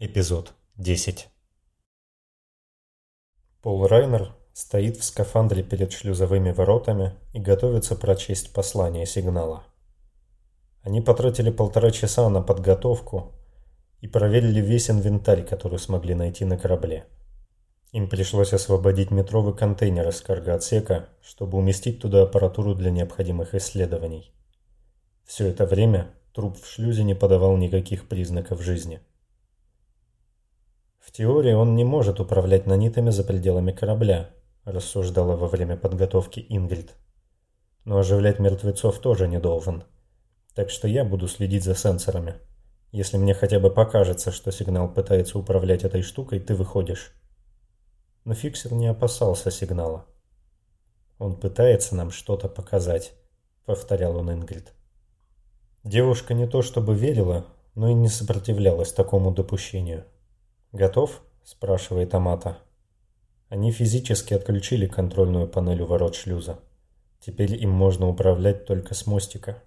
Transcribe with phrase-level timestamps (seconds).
[0.00, 1.28] Эпизод 10
[3.62, 9.64] Пол Райнер стоит в скафандре перед шлюзовыми воротами и готовится прочесть послание сигнала.
[10.82, 13.32] Они потратили полтора часа на подготовку
[14.00, 17.08] и проверили весь инвентарь, который смогли найти на корабле.
[17.90, 24.32] Им пришлось освободить метровый контейнер из каргоотсека, чтобы уместить туда аппаратуру для необходимых исследований.
[25.24, 29.00] Все это время труп в шлюзе не подавал никаких признаков жизни.
[31.08, 34.28] В теории он не может управлять нанитами за пределами корабля,
[34.66, 36.92] рассуждала во время подготовки Ингрид.
[37.86, 39.84] Но оживлять мертвецов тоже не должен.
[40.54, 42.34] Так что я буду следить за сенсорами.
[42.92, 47.14] Если мне хотя бы покажется, что сигнал пытается управлять этой штукой, ты выходишь.
[48.26, 50.04] Но фиксер не опасался сигнала.
[51.18, 53.14] Он пытается нам что-то показать,
[53.64, 54.74] повторял он Ингрид.
[55.84, 60.04] Девушка не то чтобы верила, но и не сопротивлялась такому допущению.
[60.72, 62.58] «Готов?»– спрашивает Амата.
[63.48, 66.58] Они физически отключили контрольную панель у ворот шлюза.
[67.20, 69.62] Теперь им можно управлять только с мостика.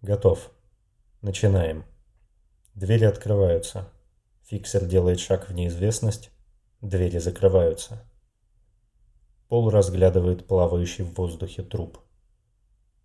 [0.00, 0.50] Готов.
[1.20, 1.84] Начинаем.
[2.74, 3.88] Двери открываются.
[4.44, 6.30] Фиксер делает шаг в неизвестность.
[6.80, 8.02] Двери закрываются.
[9.48, 11.98] Пол разглядывает плавающий в воздухе труп.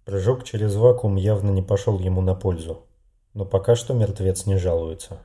[0.05, 2.87] Прыжок через вакуум явно не пошел ему на пользу.
[3.33, 5.21] Но пока что мертвец не жалуется.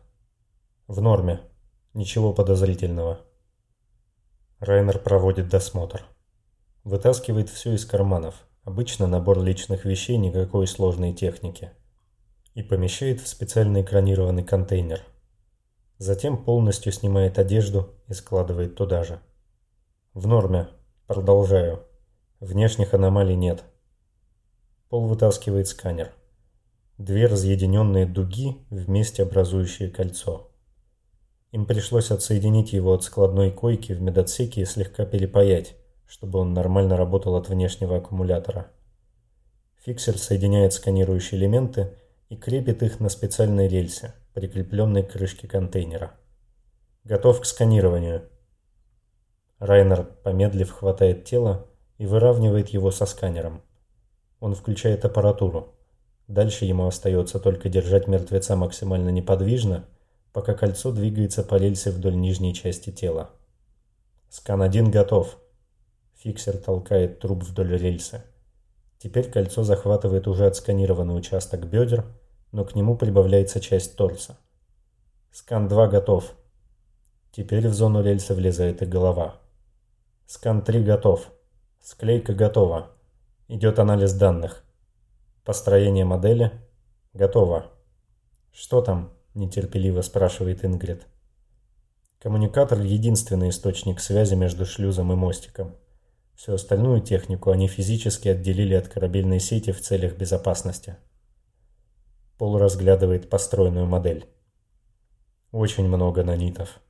[0.89, 1.41] В норме.
[1.95, 3.19] Ничего подозрительного.
[4.61, 6.07] Райнер проводит досмотр.
[6.85, 8.47] Вытаскивает все из карманов.
[8.63, 11.73] Обычно набор личных вещей никакой сложной техники.
[12.55, 15.03] И помещает в специальный экранированный контейнер.
[15.99, 19.19] Затем полностью снимает одежду и складывает туда же.
[20.15, 20.69] В норме.
[21.09, 21.83] Продолжаю.
[22.39, 23.65] Внешних аномалий нет.
[24.89, 26.15] Пол вытаскивает сканер.
[26.97, 30.53] Две разъединенные дуги, вместе образующие кольцо.
[31.57, 35.75] Им пришлось отсоединить его от складной койки в медотсеке и слегка перепаять,
[36.07, 38.67] чтобы он нормально работал от внешнего аккумулятора.
[39.83, 41.95] Фиксер соединяет сканирующие элементы
[42.29, 46.13] и крепит их на специальной рельсе, прикрепленной к крышке контейнера.
[47.05, 48.29] Готов к сканированию.
[49.59, 53.63] Райнер, помедлив, хватает тело и выравнивает его со сканером.
[54.41, 55.75] Он включает аппаратуру.
[56.29, 59.87] Дальше ему остается только держать мертвеца максимально неподвижно
[60.37, 63.31] пока кольцо двигается по рельсе вдоль нижней части тела.
[64.29, 65.39] Скан-1 готов.
[66.17, 68.23] Фиксер толкает труп вдоль рельсы.
[68.99, 72.05] Теперь кольцо захватывает уже отсканированный участок бедер,
[72.53, 74.37] но к нему прибавляется часть торса.
[75.33, 76.35] Скан-2 готов.
[77.33, 79.41] Теперь в зону рельсы влезает и голова.
[80.27, 81.33] Скан-3 готов.
[81.81, 82.91] Склейка готова.
[83.49, 84.67] Идет анализ данных.
[85.47, 86.53] Построение модели
[87.15, 87.73] готово.
[88.53, 89.16] Что там?
[89.37, 91.07] Нетерпеливо спрашивает Ингрид.
[92.19, 95.77] Коммуникатор– единственный источник связи между шлюзом и мостиком.
[96.35, 100.97] Всю остальную технику они физически отделили от корабельной сети в целях безопасности.
[102.39, 104.27] Пол разглядывает построенную модель.
[105.53, 106.81] Очень много нанитов.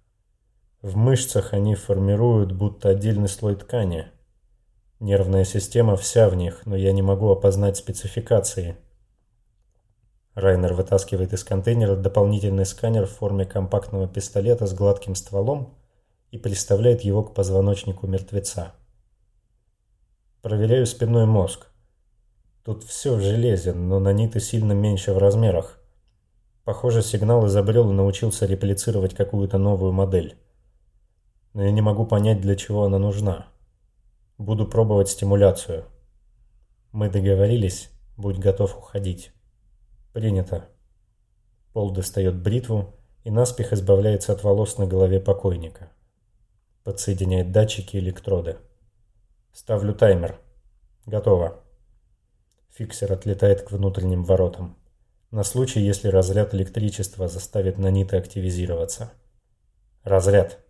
[0.82, 4.06] В мышцах они формируют будто отдельный слой ткани.
[4.98, 8.76] Нервная система вся в них, но я не могу опознать спецификации–
[10.36, 15.74] Райнер вытаскивает из контейнера дополнительный сканер в форме компактного пистолета с гладким стволом
[16.30, 18.74] и приставляет его к позвоночнику мертвеца.
[20.42, 21.68] Проверяю спинной мозг.
[22.64, 25.80] Тут все в железе, но наниты сильно меньше в размерах.
[26.64, 30.36] Похоже, сигнал изобрел и научился реплицировать какую-то новую модель.
[31.54, 33.46] Но я не могу понять, для чего она нужна.
[34.36, 35.86] Буду пробовать стимуляцию.
[36.92, 37.88] Мы договорились,
[38.18, 39.32] будь готов уходить.
[40.16, 40.66] Принято.
[41.74, 42.94] Пол достает бритву
[43.24, 45.90] и наспех избавляется от волос на голове покойника.
[46.84, 48.56] Подсоединяет датчики и электроды.
[49.52, 50.40] Ставлю таймер.
[51.04, 51.62] Готово.
[52.70, 54.78] Фиксер отлетает к внутренним воротам.
[55.30, 59.12] На случай, если разряд электричества заставит наниты активизироваться.
[60.02, 60.64] Разряд.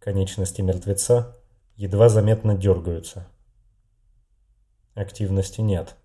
[0.00, 1.34] Конечности мертвеца
[1.76, 3.26] едва заметно дергаются.
[4.92, 5.96] Активности нет.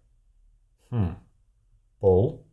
[0.90, 1.18] Хм.
[2.00, 2.48] Пол?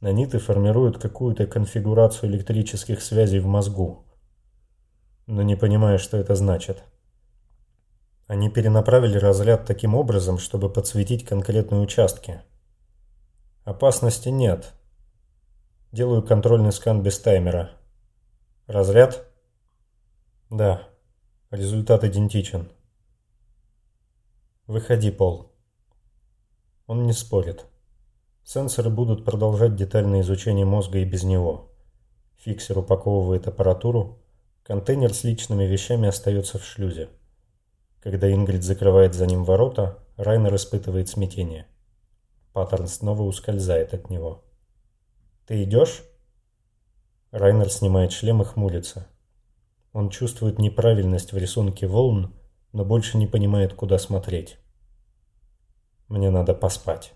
[0.00, 4.04] Наниты формируют какую-то конфигурацию электрических связей в мозгу.
[5.26, 6.84] Но не понимаю, что это значит.
[8.26, 12.42] Они перенаправили разряд таким образом, чтобы подсветить конкретные участки.
[13.64, 14.74] Опасности нет.
[15.92, 17.70] Делаю контрольный скан без таймера.
[18.66, 19.26] Разряд?
[20.50, 20.88] Да.
[21.50, 22.70] Результат идентичен.
[24.66, 25.52] Выходи, Пол.
[26.86, 27.64] Он не спорит.
[28.48, 31.72] Сенсоры будут продолжать детальное изучение мозга и без него.
[32.36, 34.22] Фиксер упаковывает аппаратуру.
[34.62, 37.08] Контейнер с личными вещами остается в шлюзе.
[38.00, 41.66] Когда Ингрид закрывает за ним ворота, Райнер испытывает смятение.
[42.52, 44.44] Паттерн снова ускользает от него.
[45.48, 46.04] «Ты идешь?»
[47.32, 49.08] Райнер снимает шлем и хмурится.
[49.92, 52.32] Он чувствует неправильность в рисунке волн,
[52.72, 54.56] но больше не понимает, куда смотреть.
[56.06, 57.12] Мне надо поспать.